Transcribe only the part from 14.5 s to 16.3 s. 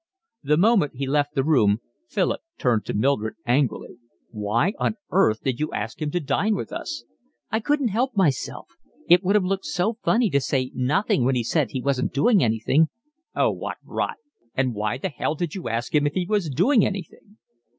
And why the hell did you ask him if he